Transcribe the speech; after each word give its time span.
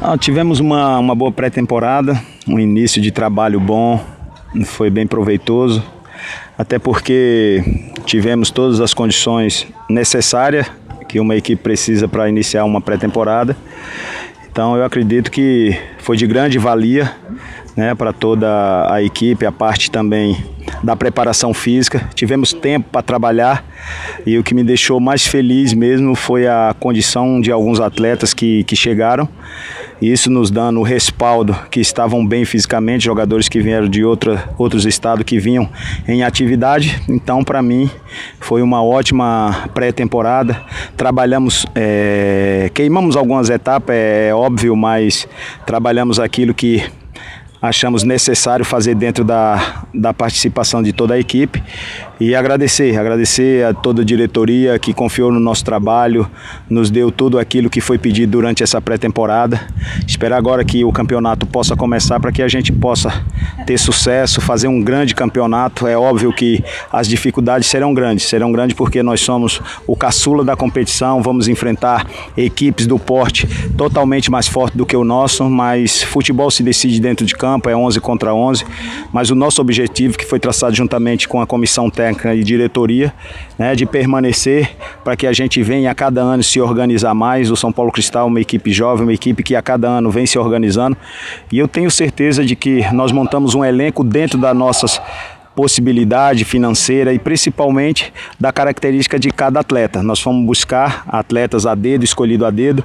Ah, 0.00 0.18
tivemos 0.18 0.60
uma, 0.60 0.98
uma 0.98 1.14
boa 1.14 1.32
pré-temporada, 1.32 2.20
um 2.46 2.58
início 2.58 3.00
de 3.00 3.10
trabalho 3.10 3.58
bom, 3.58 4.04
foi 4.64 4.90
bem 4.90 5.06
proveitoso, 5.06 5.82
até 6.58 6.78
porque 6.78 7.62
tivemos 8.04 8.50
todas 8.50 8.80
as 8.80 8.92
condições 8.92 9.66
necessárias 9.88 10.66
que 11.08 11.18
uma 11.20 11.36
equipe 11.36 11.62
precisa 11.62 12.08
para 12.08 12.28
iniciar 12.28 12.64
uma 12.64 12.80
pré-temporada. 12.80 13.56
Então 14.50 14.76
eu 14.76 14.84
acredito 14.84 15.30
que 15.30 15.76
foi 15.98 16.16
de 16.16 16.26
grande 16.26 16.58
valia 16.58 17.12
né, 17.76 17.94
para 17.94 18.12
toda 18.12 18.92
a 18.92 19.02
equipe, 19.02 19.46
a 19.46 19.52
parte 19.52 19.90
também 19.90 20.36
da 20.84 20.94
preparação 20.94 21.54
física. 21.54 22.08
Tivemos 22.14 22.52
tempo 22.52 22.88
para 22.90 23.02
trabalhar 23.02 23.64
e 24.26 24.38
o 24.38 24.44
que 24.44 24.54
me 24.54 24.62
deixou 24.62 25.00
mais 25.00 25.26
feliz 25.26 25.72
mesmo 25.72 26.14
foi 26.14 26.46
a 26.46 26.74
condição 26.78 27.40
de 27.40 27.50
alguns 27.50 27.80
atletas 27.80 28.34
que, 28.34 28.62
que 28.64 28.76
chegaram. 28.76 29.28
Isso 30.02 30.30
nos 30.30 30.50
dando 30.50 30.80
o 30.80 30.82
respaldo 30.82 31.56
que 31.70 31.80
estavam 31.80 32.26
bem 32.26 32.44
fisicamente, 32.44 33.04
jogadores 33.04 33.48
que 33.48 33.60
vieram 33.60 33.88
de 33.88 34.04
outra, 34.04 34.50
outros 34.58 34.84
estados 34.84 35.24
que 35.24 35.38
vinham 35.38 35.68
em 36.06 36.22
atividade. 36.22 37.00
Então, 37.08 37.42
para 37.42 37.62
mim, 37.62 37.88
foi 38.40 38.60
uma 38.60 38.82
ótima 38.82 39.68
pré-temporada. 39.72 40.60
Trabalhamos, 40.96 41.64
é, 41.74 42.70
queimamos 42.74 43.16
algumas 43.16 43.48
etapas, 43.48 43.96
é 43.96 44.34
óbvio, 44.34 44.76
mas 44.76 45.26
trabalhamos 45.64 46.18
aquilo 46.20 46.52
que 46.52 46.82
achamos 47.68 48.02
necessário 48.02 48.64
fazer 48.64 48.94
dentro 48.94 49.24
da, 49.24 49.84
da 49.92 50.12
participação 50.12 50.82
de 50.82 50.92
toda 50.92 51.14
a 51.14 51.18
equipe 51.18 51.62
e 52.20 52.34
agradecer, 52.34 52.96
agradecer 52.96 53.64
a 53.64 53.74
toda 53.74 54.02
a 54.02 54.04
diretoria 54.04 54.78
que 54.78 54.94
confiou 54.94 55.32
no 55.32 55.40
nosso 55.40 55.64
trabalho, 55.64 56.30
nos 56.70 56.90
deu 56.90 57.10
tudo 57.10 57.38
aquilo 57.38 57.68
que 57.68 57.80
foi 57.80 57.98
pedido 57.98 58.30
durante 58.30 58.62
essa 58.62 58.80
pré-temporada. 58.80 59.60
Esperar 60.06 60.36
agora 60.36 60.64
que 60.64 60.84
o 60.84 60.92
campeonato 60.92 61.44
possa 61.46 61.74
começar 61.74 62.20
para 62.20 62.30
que 62.30 62.42
a 62.42 62.48
gente 62.48 62.70
possa 62.70 63.24
ter 63.66 63.78
sucesso, 63.78 64.40
fazer 64.40 64.68
um 64.68 64.80
grande 64.80 65.14
campeonato. 65.14 65.86
É 65.86 65.96
óbvio 65.96 66.32
que 66.32 66.62
as 66.92 67.08
dificuldades 67.08 67.68
serão 67.68 67.92
grandes, 67.92 68.26
serão 68.26 68.52
grandes 68.52 68.76
porque 68.76 69.02
nós 69.02 69.20
somos 69.20 69.60
o 69.86 69.96
caçula 69.96 70.44
da 70.44 70.54
competição, 70.54 71.20
vamos 71.20 71.48
enfrentar 71.48 72.06
equipes 72.36 72.86
do 72.86 72.98
porte 72.98 73.46
totalmente 73.76 74.30
mais 74.30 74.46
forte 74.46 74.76
do 74.76 74.86
que 74.86 74.96
o 74.96 75.04
nosso, 75.04 75.48
mas 75.50 76.02
futebol 76.02 76.50
se 76.50 76.62
decide 76.62 77.00
dentro 77.00 77.26
de 77.26 77.34
campo, 77.34 77.53
é 77.66 77.76
11 77.76 78.00
contra 78.00 78.34
11, 78.34 78.64
mas 79.12 79.30
o 79.30 79.34
nosso 79.34 79.60
objetivo 79.60 80.16
que 80.16 80.24
foi 80.24 80.40
traçado 80.40 80.74
juntamente 80.74 81.28
com 81.28 81.40
a 81.40 81.46
comissão 81.46 81.90
técnica 81.90 82.14
técnica 82.14 82.34
e 82.34 82.44
diretoria, 82.44 83.12
né, 83.58 83.74
de 83.74 83.84
permanecer 83.84 84.70
para 85.02 85.16
que 85.16 85.26
a 85.26 85.32
gente 85.32 85.62
venha 85.62 85.90
a 85.90 85.94
cada 85.94 86.20
ano 86.20 86.42
se 86.42 86.60
organizar 86.60 87.14
mais. 87.14 87.50
O 87.50 87.56
São 87.56 87.72
Paulo 87.72 87.90
Cristal 87.90 88.24
é 88.24 88.26
uma 88.26 88.40
equipe 88.40 88.72
jovem, 88.72 89.04
uma 89.04 89.12
equipe 89.12 89.42
que 89.42 89.56
a 89.56 89.62
cada 89.62 89.88
ano 89.88 90.10
vem 90.10 90.26
se 90.26 90.38
organizando. 90.38 90.96
E 91.52 91.58
eu 91.58 91.68
tenho 91.68 91.90
certeza 91.90 92.44
de 92.44 92.54
que 92.54 92.84
nós 92.92 93.12
montamos 93.12 93.54
um 93.54 93.64
elenco 93.64 94.04
dentro 94.04 94.38
das 94.38 94.56
nossas 94.56 95.00
possibilidade 95.54 96.44
financeira 96.44 97.12
e 97.12 97.18
principalmente 97.18 98.12
da 98.38 98.52
característica 98.52 99.18
de 99.18 99.30
cada 99.30 99.60
atleta. 99.60 100.02
Nós 100.02 100.20
fomos 100.20 100.44
buscar 100.44 101.04
atletas 101.06 101.66
a 101.66 101.74
dedo, 101.74 102.04
escolhido 102.04 102.44
a 102.44 102.50
dedo, 102.50 102.84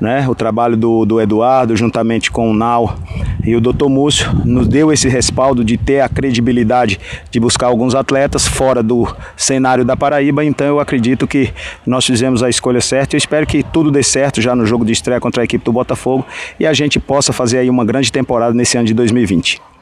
né? 0.00 0.26
O 0.28 0.34
trabalho 0.34 0.76
do, 0.76 1.04
do 1.04 1.20
Eduardo 1.20 1.76
juntamente 1.76 2.30
com 2.30 2.50
o 2.50 2.54
Nau 2.54 2.96
e 3.44 3.54
o 3.56 3.60
Dr. 3.60 3.88
Múcio 3.88 4.32
nos 4.44 4.68
deu 4.68 4.92
esse 4.92 5.08
respaldo 5.08 5.64
de 5.64 5.76
ter 5.76 6.00
a 6.00 6.08
credibilidade 6.08 7.00
de 7.30 7.40
buscar 7.40 7.66
alguns 7.66 7.94
atletas 7.94 8.46
fora 8.46 8.82
do 8.82 9.06
cenário 9.36 9.84
da 9.84 9.96
Paraíba. 9.96 10.44
Então 10.44 10.66
eu 10.66 10.80
acredito 10.80 11.26
que 11.26 11.52
nós 11.84 12.06
fizemos 12.06 12.42
a 12.42 12.48
escolha 12.48 12.80
certa. 12.80 13.16
Eu 13.16 13.18
espero 13.18 13.46
que 13.46 13.62
tudo 13.62 13.90
dê 13.90 14.02
certo 14.02 14.40
já 14.40 14.54
no 14.54 14.64
jogo 14.64 14.84
de 14.84 14.92
estreia 14.92 15.20
contra 15.20 15.42
a 15.42 15.44
equipe 15.44 15.64
do 15.64 15.72
Botafogo 15.72 16.24
e 16.58 16.66
a 16.66 16.72
gente 16.72 17.00
possa 17.00 17.32
fazer 17.32 17.58
aí 17.58 17.68
uma 17.68 17.84
grande 17.84 18.12
temporada 18.12 18.54
nesse 18.54 18.76
ano 18.76 18.86
de 18.86 18.94
2020. 18.94 19.73